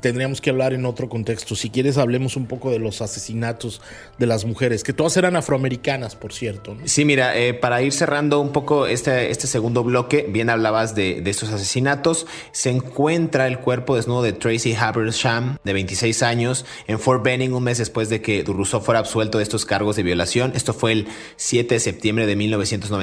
[0.00, 1.54] tendríamos que hablar en otro contexto.
[1.54, 3.80] Si quieres, hablemos un poco de los asesinatos
[4.18, 6.76] de las mujeres, que todas eran afroamericanas, por cierto.
[6.84, 11.22] Sí, mira, eh, para ir cerrando un poco este, este segundo bloque, bien hablabas de,
[11.26, 17.24] estos asesinatos, se encuentra el cuerpo desnudo de Tracy Habersham, de 26 años, en Fort
[17.24, 20.52] Benning, un mes después de que Durruso fuera absuelto de estos cargos de violación.
[20.54, 22.95] Esto fue el 7 de septiembre de 1990.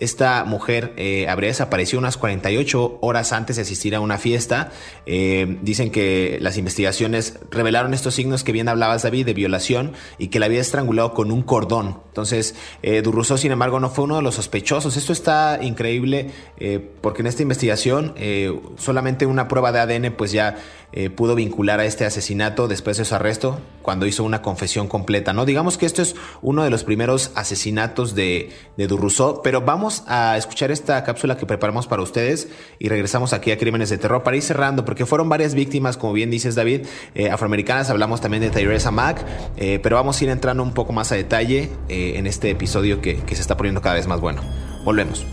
[0.00, 4.70] Esta mujer eh, habría desaparecido unas 48 horas antes de asistir a una fiesta.
[5.06, 10.28] Eh, dicen que las investigaciones revelaron estos signos que bien hablabas, David, de violación y
[10.28, 12.00] que la había estrangulado con un cordón.
[12.08, 13.02] Entonces, eh,
[13.36, 14.96] sin embargo, no fue uno de los sospechosos.
[14.96, 18.14] Esto está increíble eh, porque en esta investigación
[18.78, 20.56] solamente una prueba de ADN pues ya
[21.14, 25.32] pudo vincular a este asesinato después de su arresto cuando hizo una confesión completa.
[25.32, 25.44] ¿no?
[25.44, 28.96] Digamos que esto es uno de los primeros asesinatos de, de de
[29.42, 33.90] pero vamos a escuchar esta cápsula que preparamos para ustedes y regresamos aquí a Crímenes
[33.90, 37.90] de Terror para ir cerrando, porque fueron varias víctimas, como bien dices David, eh, afroamericanas,
[37.90, 39.24] hablamos también de Tyresa Mack,
[39.56, 43.00] eh, pero vamos a ir entrando un poco más a detalle eh, en este episodio
[43.00, 44.42] que se está poniendo cada vez más bueno.
[44.84, 45.26] Volvemos.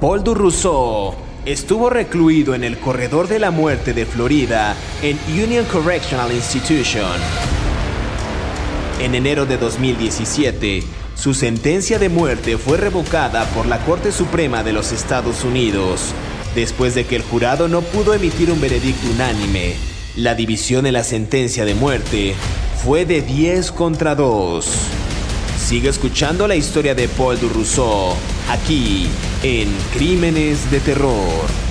[0.00, 6.32] Paul du estuvo recluido en el corredor de la muerte de Florida en Union Correctional
[6.32, 7.04] Institution.
[8.98, 10.82] En enero de 2017,
[11.14, 16.14] su sentencia de muerte fue revocada por la Corte Suprema de los Estados Unidos,
[16.54, 19.74] después de que el jurado no pudo emitir un veredicto unánime.
[20.16, 22.34] La división de la sentencia de muerte
[22.82, 25.09] fue de 10 contra 2.
[25.60, 28.16] Sigue escuchando la historia de Paul du Rousseau
[28.50, 29.08] aquí
[29.44, 31.70] en Crímenes de Terror.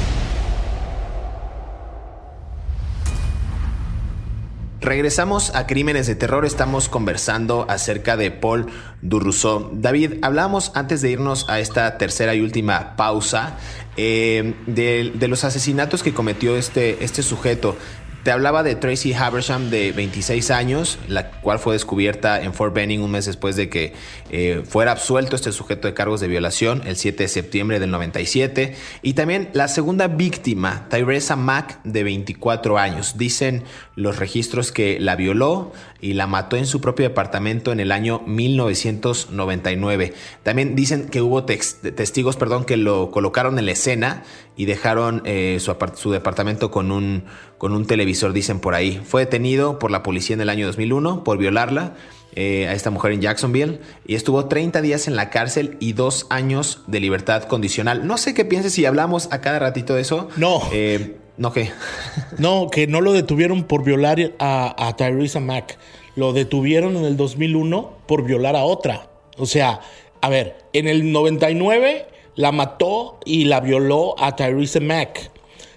[4.80, 8.68] Regresamos a Crímenes de Terror, estamos conversando acerca de Paul
[9.02, 9.70] Durruso.
[9.74, 13.58] David, hablamos antes de irnos a esta tercera y última pausa
[13.98, 17.76] eh, de, de, los asesinatos que cometió este, este sujeto.
[18.24, 23.02] Te hablaba de Tracy Habersham de 26 años, la cual fue descubierta en Fort Benning
[23.02, 23.94] un mes después de que
[24.30, 28.76] eh, fuera absuelto este sujeto de cargos de violación el 7 de septiembre del 97.
[29.04, 33.18] Y también la segunda víctima, Tyresa Mack de 24 años.
[33.18, 33.64] Dicen
[33.96, 38.22] los registros que la violó y la mató en su propio departamento en el año
[38.26, 40.14] 1999.
[40.44, 44.24] También dicen que hubo testigos perdón, que lo colocaron en la escena
[44.60, 47.24] y dejaron eh, su, su, departamento con un,
[47.58, 49.02] con un televisor, dicen por ahí.
[49.06, 51.94] Fue detenido por la policía en el año 2001 por violarla
[52.36, 56.28] eh, a esta mujer en Jacksonville y estuvo 30 días en la cárcel y dos
[56.30, 58.06] años de libertad condicional.
[58.06, 60.28] No sé qué pienses si hablamos a cada ratito de eso.
[60.36, 60.62] No.
[60.74, 61.72] Eh, no, ¿qué?
[62.38, 65.78] no, que no lo detuvieron por violar a, a Tyresa Mack.
[66.18, 69.10] Lo detuvieron en el 2001 por violar a otra.
[69.38, 69.80] O sea,
[70.20, 75.30] a ver, en el 99 la mató y la violó a Tyrese Mack.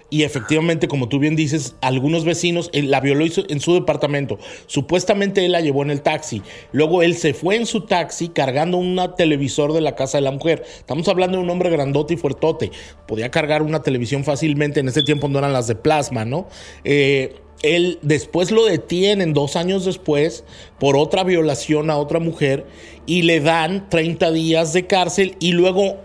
[0.09, 4.39] Y efectivamente, como tú bien dices, algunos vecinos la violó en su departamento.
[4.67, 6.41] Supuestamente él la llevó en el taxi.
[6.71, 10.31] Luego él se fue en su taxi cargando un televisor de la casa de la
[10.31, 10.63] mujer.
[10.77, 12.71] Estamos hablando de un hombre grandote y fuertote.
[13.07, 14.79] Podía cargar una televisión fácilmente.
[14.79, 16.47] En ese tiempo no eran las de plasma, ¿no?
[16.85, 20.43] Eh, él después lo detienen dos años después
[20.79, 22.67] por otra violación a otra mujer
[23.05, 25.95] y le dan 30 días de cárcel y luego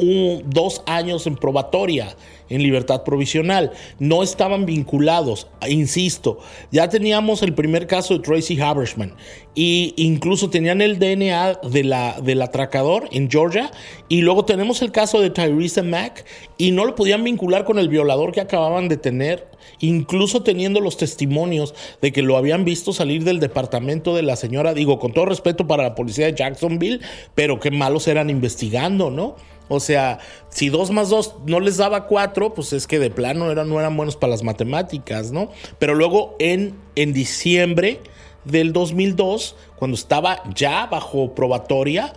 [0.46, 2.16] dos años en probatoria
[2.48, 3.72] en libertad provisional.
[3.98, 6.38] No estaban vinculados, insisto.
[6.70, 9.14] Ya teníamos el primer caso de Tracy Habershman
[9.54, 13.70] y incluso tenían el DNA de la, del atracador en Georgia
[14.08, 16.24] y luego tenemos el caso de Tyrese Mack
[16.56, 19.48] y no lo podían vincular con el violador que acababan de tener,
[19.80, 24.74] incluso teniendo los testimonios de que lo habían visto salir del departamento de la señora,
[24.74, 27.00] digo, con todo respeto para la policía de Jacksonville,
[27.34, 29.36] pero qué malos eran investigando, ¿no?
[29.68, 33.50] O sea, si dos más dos no les daba cuatro, pues es que de plano
[33.50, 35.50] eran, no eran buenos para las matemáticas, ¿no?
[35.78, 38.00] Pero luego en, en diciembre
[38.44, 42.12] del 2002, cuando estaba ya bajo probatoria,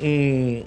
[0.00, 0.58] mm,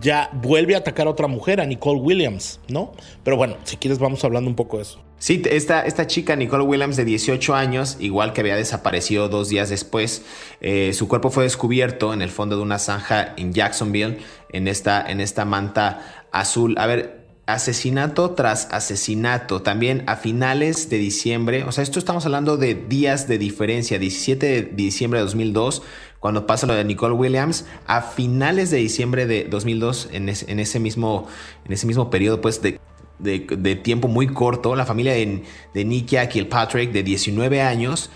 [0.00, 2.92] ya vuelve a atacar a otra mujer, a Nicole Williams, ¿no?
[3.24, 5.00] Pero bueno, si quieres vamos hablando un poco de eso.
[5.22, 9.68] Sí, esta, esta chica, Nicole Williams, de 18 años, igual que había desaparecido dos días
[9.70, 10.24] después,
[10.60, 15.00] eh, su cuerpo fue descubierto en el fondo de una zanja en Jacksonville, en esta,
[15.08, 16.74] en esta manta azul.
[16.76, 22.56] A ver, asesinato tras asesinato, también a finales de diciembre, o sea, esto estamos hablando
[22.56, 25.84] de días de diferencia, 17 de diciembre de 2002,
[26.18, 30.80] cuando pasa lo de Nicole Williams, a finales de diciembre de 2002, en, en ese,
[30.80, 31.28] mismo,
[31.64, 32.80] en ese mismo periodo, pues, de
[33.22, 38.10] de, tiempo muy corto, la familia de, de Nikia Kilpatrick, de 19 años,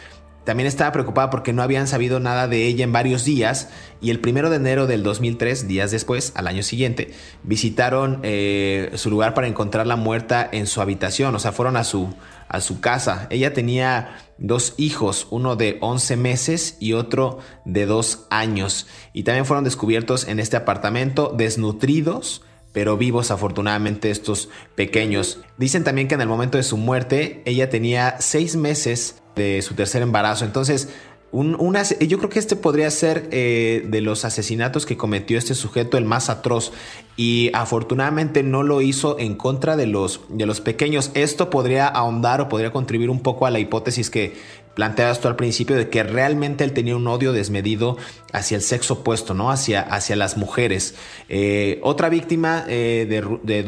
[0.46, 3.68] también estaba preocupada porque no habían sabido nada de ella en varios días.
[4.00, 7.10] Y el primero de enero del 2003, días después, al año siguiente,
[7.42, 12.14] visitaron eh, su lugar para encontrarla muerta en su habitación, o sea, fueron a su,
[12.46, 13.26] a su casa.
[13.30, 19.46] Ella tenía dos hijos, uno de 11 meses y otro de 2 años, y también
[19.46, 22.42] fueron descubiertos en este apartamento desnutridos
[22.76, 25.38] pero vivos afortunadamente estos pequeños.
[25.56, 29.72] Dicen también que en el momento de su muerte ella tenía seis meses de su
[29.72, 30.90] tercer embarazo, entonces
[31.32, 36.04] yo creo que este podría ser eh, de los asesinatos que cometió este sujeto el
[36.04, 36.72] más atroz
[37.16, 41.10] y afortunadamente no lo hizo en contra de los, de los pequeños.
[41.14, 44.36] Esto podría ahondar o podría contribuir un poco a la hipótesis que
[44.76, 47.96] planteabas tú al principio de que realmente él tenía un odio desmedido
[48.34, 49.50] hacia el sexo opuesto, ¿no?
[49.50, 50.94] Hacia, hacia las mujeres.
[51.30, 53.64] Eh, otra víctima eh, de, de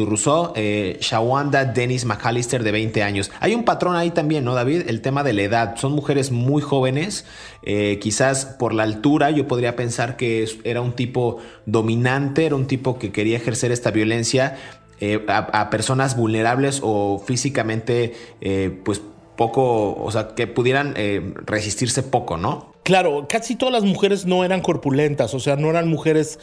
[0.55, 3.31] eh, Shawanda Dennis McAllister, de 20 años.
[3.41, 4.83] Hay un patrón ahí también, ¿no, David?
[4.87, 5.77] El tema de la edad.
[5.77, 7.25] Son mujeres muy jóvenes.
[8.01, 12.99] quizás por la altura, yo podría pensar que era un tipo dominante, era un tipo
[12.99, 14.59] que quería ejercer esta violencia.
[15.29, 18.15] A, a, personas vulnerables o físicamente,
[18.85, 19.01] pues
[19.39, 22.75] poco, o sea, que pudieran eh, resistirse poco, ¿no?
[22.83, 26.41] Claro, casi todas las mujeres no eran corpulentas, o sea, no eran mujeres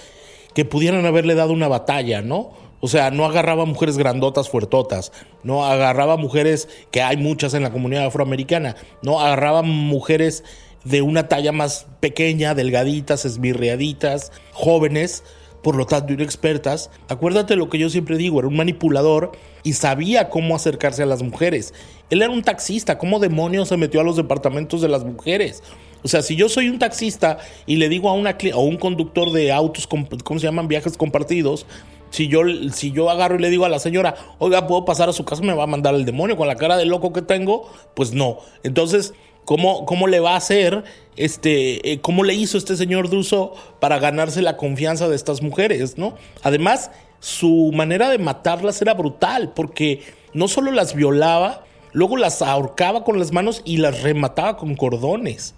[0.53, 2.53] que pudieran haberle dado una batalla, ¿no?
[2.79, 5.11] O sea, no agarraba mujeres grandotas, fuertotas,
[5.43, 10.45] no agarraba mujeres, que hay muchas en la comunidad afroamericana, no agarraba mujeres
[10.85, 15.25] de una talla más pequeña, delgaditas, esbirreaditas, jóvenes,
[15.65, 16.91] por lo tanto inexpertas.
[17.07, 19.31] Acuérdate lo que yo siempre digo, era un manipulador
[19.63, 21.73] y sabía cómo acercarse a las mujeres.
[22.11, 25.63] Él era un taxista, ¿cómo demonios se metió a los departamentos de las mujeres?
[26.03, 29.31] O sea, si yo soy un taxista y le digo a, una, a un conductor
[29.31, 30.67] de autos, ¿cómo se llaman?
[30.67, 31.65] Viajes compartidos.
[32.11, 35.13] Si yo, si yo agarro y le digo a la señora, oiga, ¿puedo pasar a
[35.13, 35.41] su casa?
[35.41, 37.67] Me va a mandar el demonio con la cara de loco que tengo.
[37.95, 38.37] Pues no.
[38.63, 40.83] Entonces, ¿cómo, cómo le va a hacer?
[41.15, 45.97] Este, eh, ¿Cómo le hizo este señor Duso para ganarse la confianza de estas mujeres?
[45.97, 46.15] ¿no?
[46.43, 50.01] Además, su manera de matarlas era brutal, porque
[50.33, 55.55] no solo las violaba, luego las ahorcaba con las manos y las remataba con cordones.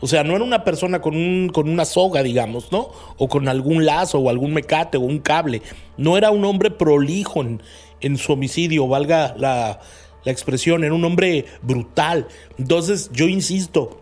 [0.00, 2.88] O sea, no era una persona con, un, con una soga, digamos, ¿no?
[3.18, 5.60] O con algún lazo o algún mecate o un cable.
[5.98, 7.44] No era un hombre prolijo
[8.00, 9.80] en, su homicidio, valga la,
[10.24, 12.28] la expresión, era un hombre brutal.
[12.58, 14.00] Entonces, yo insisto,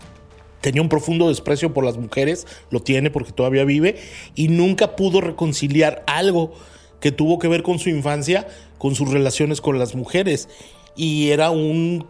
[0.60, 3.96] tenía un profundo desprecio por las mujeres, lo tiene porque todavía vive,
[4.34, 6.52] y nunca pudo reconciliar algo
[7.00, 10.48] que tuvo que ver con su infancia con sus relaciones con las mujeres
[10.96, 12.06] y era un,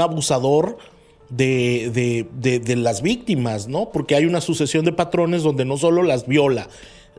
[0.00, 0.76] abusador
[1.30, 3.90] de, de, las víctimas, ¿no?
[3.90, 6.68] Porque hay una sucesión de patrones donde no solo las viola,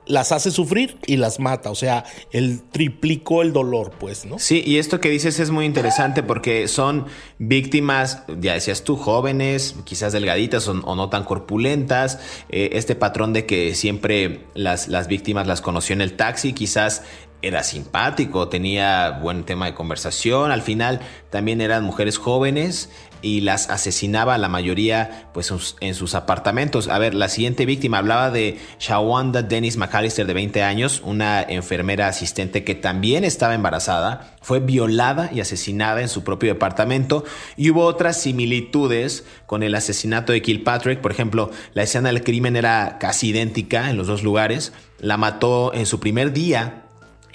[0.07, 1.69] las hace sufrir y las mata.
[1.69, 4.39] O sea, él triplicó el dolor, pues, ¿no?
[4.39, 7.05] Sí, y esto que dices es muy interesante porque son
[7.37, 12.19] víctimas, ya decías tú, jóvenes, quizás delgaditas o, no tan corpulentas.
[12.49, 17.03] Eh, este patrón de que siempre las, las víctimas las conoció en el taxi, quizás
[17.41, 20.51] era simpático, tenía buen tema de conversación.
[20.51, 22.89] Al final también eran mujeres jóvenes
[23.21, 26.87] y las asesinaba la mayoría pues en sus apartamentos.
[26.87, 32.07] A ver, la siguiente víctima hablaba de Shawanda Dennis McAllister de 20 años, una enfermera
[32.07, 37.25] asistente que también estaba embarazada, fue violada y asesinada en su propio departamento
[37.57, 42.55] y hubo otras similitudes con el asesinato de Kilpatrick, por ejemplo, la escena del crimen
[42.55, 46.84] era casi idéntica en los dos lugares, la mató en su primer día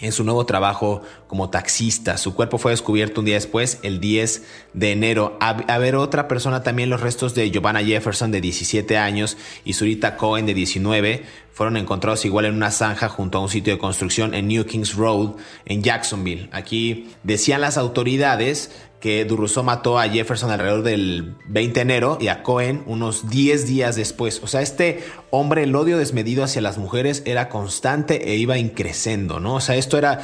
[0.01, 2.17] en su nuevo trabajo como taxista.
[2.19, 4.43] Su cuerpo fue descubierto un día después, el 10
[4.73, 5.37] de enero.
[5.41, 10.17] A, ver, otra persona también, los restos de Giovanna Jefferson de 17 años y Zurita
[10.17, 14.35] Cohen de 19 fueron encontrados igual en una zanja junto a un sitio de construcción
[14.35, 15.33] en New Kings Road,
[15.67, 16.49] en Jacksonville.
[16.53, 18.71] Aquí decían las autoridades
[19.01, 23.67] que Durruso mató a Jefferson alrededor del 20 de enero y a Cohen unos 10
[23.67, 24.41] días después.
[24.43, 29.41] O sea, este hombre, el odio desmedido hacia las mujeres era constante e iba increciendo,
[29.41, 29.55] ¿no?
[29.55, 30.21] O sea, esto era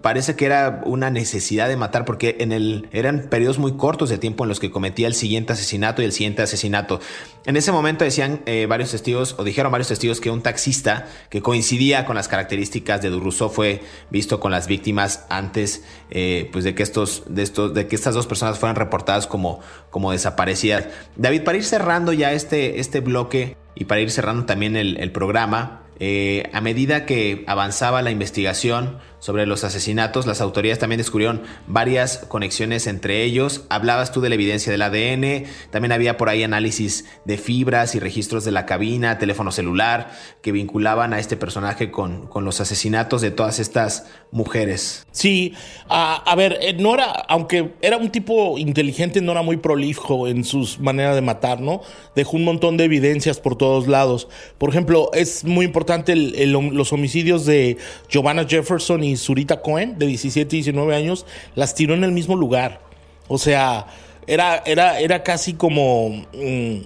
[0.00, 4.18] parece que era una necesidad de matar porque en el eran periodos muy cortos de
[4.18, 7.00] tiempo en los que cometía el siguiente asesinato y el siguiente asesinato.
[7.46, 11.42] En ese momento decían eh, varios testigos o dijeron varios testigos que un taxista que
[11.42, 16.74] coincidía con las características de Durruso fue visto con las víctimas antes eh, pues de
[16.74, 20.86] que estos de estos de que estas dos personas fueran reportadas como como desaparecidas.
[21.16, 25.84] David, para ir cerrando ya este este bloque y para ir cerrando también el programa,
[26.00, 32.18] eh, a medida que avanzaba la investigación sobre los asesinatos, las autoridades también descubrieron varias
[32.28, 33.64] conexiones entre ellos.
[33.70, 38.00] Hablabas tú de la evidencia del ADN, también había por ahí análisis de fibras y
[38.00, 40.10] registros de la cabina, teléfono celular,
[40.42, 45.06] que vinculaban a este personaje con, con los asesinatos de todas estas mujeres.
[45.10, 45.54] Sí,
[45.88, 50.44] a, ver, eh, no era, aunque era un tipo inteligente, no era muy prolijo en
[50.44, 51.80] sus maneras de matar, ¿no?
[52.14, 54.28] Dejó un montón de evidencias por todos lados.
[54.58, 57.78] Por ejemplo, es muy importante los homicidios de
[58.10, 62.36] Giovanna Jefferson y Zurita Cohen, de 17 y 19 años, las tiró en el mismo
[62.36, 62.80] lugar.
[63.28, 63.86] O sea,
[64.26, 66.24] era, era, era casi como...
[66.32, 66.80] Mm,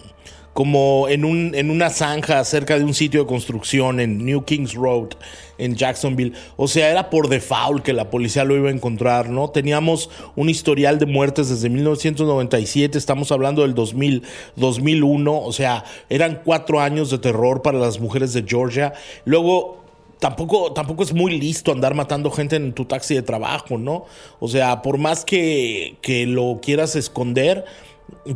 [0.58, 4.74] como en, un, en una zanja cerca de un sitio de construcción en New Kings
[4.74, 5.10] Road,
[5.56, 6.32] en Jacksonville.
[6.56, 9.50] O sea, era por default que la policía lo iba a encontrar, ¿no?
[9.50, 14.24] Teníamos un historial de muertes desde 1997, estamos hablando del 2000,
[14.56, 18.94] 2001, o sea, eran cuatro años de terror para las mujeres de Georgia.
[19.24, 19.84] Luego,
[20.18, 24.04] tampoco, tampoco es muy listo andar matando gente en tu taxi de trabajo, ¿no?
[24.40, 27.64] O sea, por más que, que lo quieras esconder,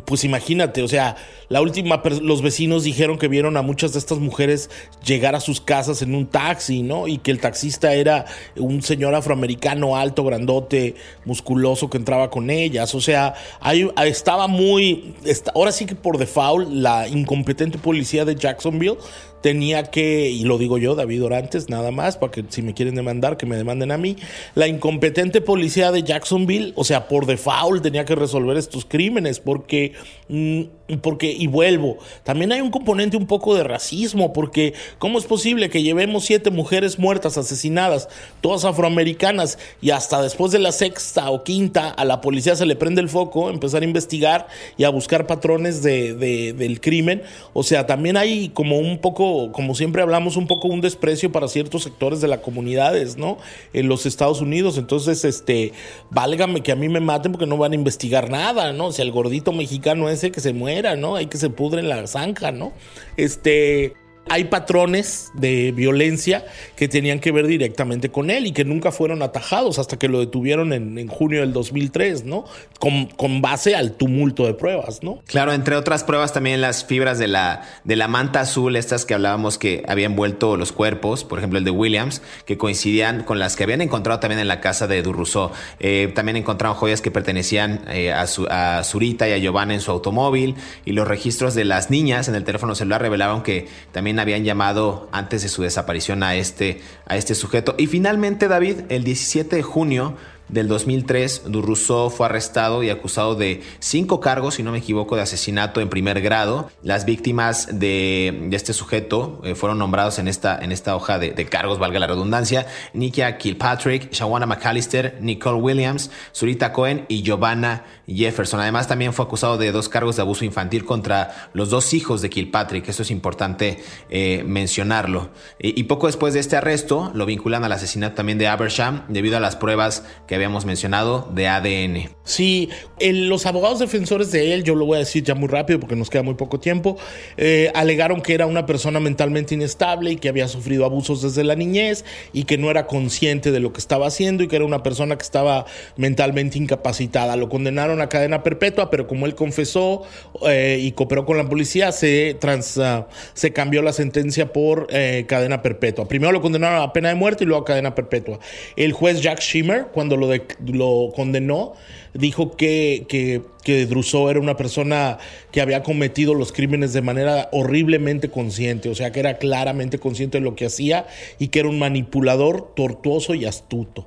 [0.04, 1.16] pues imagínate, o sea,
[1.48, 4.70] la última, los vecinos dijeron que vieron a muchas de estas mujeres
[5.04, 7.08] llegar a sus casas en un taxi, ¿no?
[7.08, 8.26] Y que el taxista era
[8.56, 12.94] un señor afroamericano alto, grandote, musculoso que entraba con ellas.
[12.94, 15.14] O sea, ahí estaba muy,
[15.54, 18.96] ahora sí que por default, la incompetente policía de Jacksonville
[19.42, 22.94] tenía que, y lo digo yo, David Orantes, nada más, para que si me quieren
[22.94, 24.16] demandar, que me demanden a mí,
[24.54, 29.92] la incompetente policía de Jacksonville, o sea, por default tenía que resolver estos crímenes, porque,
[30.28, 30.62] mm,
[31.00, 35.70] porque, y vuelvo, también hay un componente un poco de racismo, porque ¿cómo es posible
[35.70, 38.08] que llevemos siete mujeres muertas, asesinadas,
[38.40, 42.76] todas afroamericanas, y hasta después de la sexta o quinta a la policía se le
[42.76, 47.22] prende el foco, empezar a investigar y a buscar patrones de, de, del crimen?
[47.52, 51.48] O sea, también hay como un poco como siempre hablamos, un poco un desprecio para
[51.48, 53.38] ciertos sectores de las comunidades, ¿no?
[53.72, 54.78] En los Estados Unidos.
[54.78, 55.72] Entonces, este,
[56.10, 58.86] válgame que a mí me maten porque no van a investigar nada, ¿no?
[58.86, 60.52] O sea, el gordito mexicano ese que se
[60.96, 61.16] ¿no?
[61.16, 62.72] Hay que se pudre en la zanja, ¿no?
[63.16, 63.94] Este,
[64.28, 66.44] hay patrones de violencia
[66.76, 70.20] que tenían que ver directamente con él y que nunca fueron atajados hasta que lo
[70.20, 72.44] detuvieron en, junio del 2003, ¿no?
[72.78, 75.20] Con, base al tumulto de pruebas, ¿no?
[75.26, 79.14] Claro, entre otras pruebas también las fibras de la, de la manta azul, estas que
[79.14, 83.56] hablábamos que habían vuelto los cuerpos, por ejemplo el de Williams, que coincidían con las
[83.56, 85.50] que habían encontrado también en la casa de Durruso.
[85.80, 90.54] Eh, también encontraron joyas que pertenecían eh, a Zurita y a Giovanna en su automóvil
[90.84, 95.08] y los registros de las niñas en el teléfono celular revelaban que también habían llamado
[95.12, 97.74] antes de su desaparición a este, a este sujeto.
[97.78, 100.16] Y finalmente, David, el 17 de junio
[100.52, 105.22] del 2003, Durruso fue arrestado y acusado de cinco cargos, si no me equivoco, de
[105.22, 106.70] asesinato en primer grado.
[106.82, 111.78] Las víctimas de, este sujeto eh, fueron nombrados en esta, en esta hoja de, cargos,
[111.78, 118.60] valga la redundancia, Nikia Kilpatrick, Shawana McAllister, Nicole Williams, Surita Cohen y Giovanna Jefferson.
[118.60, 122.28] Además, también fue acusado de dos cargos de abuso infantil contra los dos hijos de
[122.28, 122.88] Kilpatrick.
[122.88, 125.30] Esto es importante eh, mencionarlo.
[125.58, 129.40] Y, poco después de este arresto, lo vinculan al asesinato también de Abersham debido a
[129.40, 132.10] las pruebas que habíamos mencionado de ADN.
[132.24, 132.68] Sí,
[133.00, 136.08] los abogados defensores de él, yo lo voy a decir ya muy rápido porque nos
[136.08, 136.96] queda muy poco tiempo,
[137.36, 141.56] eh, alegaron que era una persona mentalmente inestable y que había sufrido abusos desde la
[141.56, 144.82] niñez y que no era consciente de lo que estaba haciendo y que era una
[144.82, 145.66] persona que estaba
[145.96, 147.36] mentalmente incapacitada.
[147.36, 150.02] Lo condenaron a cadena perpetua, pero como él confesó
[150.48, 155.24] eh, y cooperó con la policía, se, trans, ah, se cambió la sentencia por eh,
[155.28, 156.06] cadena perpetua.
[156.06, 158.38] Primero lo condenaron a pena de muerte y luego a cadena perpetua.
[158.76, 160.31] El juez Jack Schimmer, cuando lo,
[160.66, 161.74] lo condenó,
[162.14, 165.18] dijo que, que, que era una persona
[165.50, 170.38] que había cometido los crímenes de manera horriblemente consciente, o sea que era claramente consciente
[170.38, 171.06] de lo que hacía
[171.38, 174.06] y que era un manipulador tortuoso y astuto.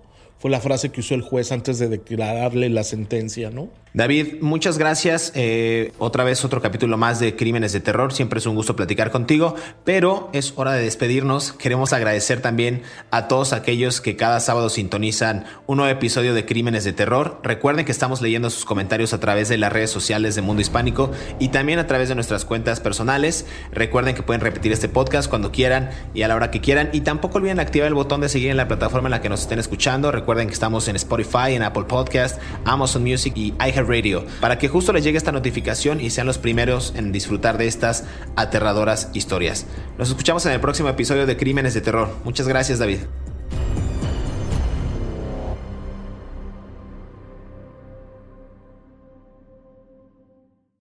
[0.49, 3.69] La frase que usó el juez antes de declararle la sentencia, ¿no?
[3.95, 5.31] David, muchas gracias.
[5.35, 8.11] Eh, otra vez otro capítulo más de Crímenes de Terror.
[8.11, 11.53] Siempre es un gusto platicar contigo, pero es hora de despedirnos.
[11.53, 16.83] Queremos agradecer también a todos aquellos que cada sábado sintonizan un nuevo episodio de Crímenes
[16.83, 17.39] de Terror.
[17.41, 21.11] Recuerden que estamos leyendo sus comentarios a través de las redes sociales de Mundo Hispánico
[21.39, 23.45] y también a través de nuestras cuentas personales.
[23.71, 26.89] Recuerden que pueden repetir este podcast cuando quieran y a la hora que quieran.
[26.91, 29.39] Y tampoco olviden activar el botón de seguir en la plataforma en la que nos
[29.39, 30.11] estén escuchando.
[30.11, 34.67] Recuerden que estamos en Spotify, en Apple Podcast, Amazon Music y iHeart Radio, para que
[34.67, 38.03] justo les llegue esta notificación y sean los primeros en disfrutar de estas
[38.36, 39.65] aterradoras historias.
[39.97, 42.09] Nos escuchamos en el próximo episodio de Crímenes de Terror.
[42.23, 42.99] Muchas gracias, David.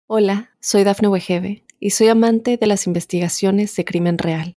[0.07, 4.57] Hola, soy Dafne Wegebe y soy amante de las investigaciones de crimen real.